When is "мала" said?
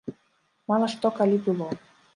0.73-0.89